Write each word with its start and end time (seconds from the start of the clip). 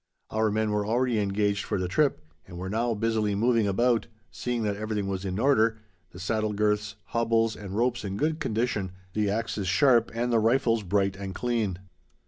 Our 0.31 0.49
men 0.49 0.71
were 0.71 0.83
already 0.87 1.19
engaged 1.19 1.63
for 1.63 1.77
the 1.77 1.87
trip, 1.87 2.25
and 2.47 2.57
were 2.57 2.71
now 2.71 2.95
busily 2.95 3.35
moving 3.35 3.67
about, 3.67 4.07
seeing 4.31 4.63
that 4.63 4.75
everything 4.75 5.07
was 5.07 5.25
in 5.25 5.37
order, 5.37 5.77
the 6.09 6.19
saddle 6.19 6.53
girths, 6.53 6.95
hobbles, 7.09 7.55
and 7.55 7.77
ropes 7.77 8.03
in 8.03 8.17
good 8.17 8.39
condition, 8.39 8.93
the 9.13 9.29
axes 9.29 9.67
sharp, 9.67 10.09
and 10.15 10.33
the 10.33 10.39
rifles 10.39 10.81
bright 10.81 11.15
and 11.15 11.35
clean. 11.35 11.77